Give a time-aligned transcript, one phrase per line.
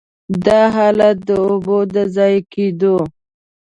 [0.45, 2.95] دا حالت د اوبو د ضایع کېدو.